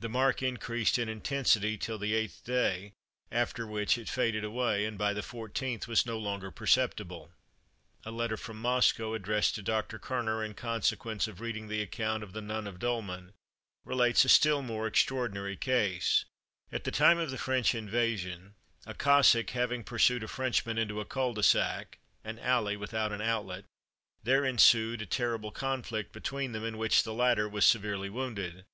[0.00, 2.94] The mark increased in intensity till the eighth day,
[3.30, 7.30] after which it faded away, and by the fourteenth was no longer perceptible.
[8.04, 10.00] A letter from Moscow, addressed to Dr.
[10.00, 13.34] Kerner, in consequence of reading the account of the "Nun of Dulmen,"
[13.84, 16.24] relates a still more extraordinary case.
[16.72, 21.04] At the time of the French invasion, a Cossack having pursued a Frenchman into a
[21.04, 27.04] cul de sac—an alley without an outlet—there ensued a terrible conflict between them, in which
[27.04, 28.64] the latter was severely wounded.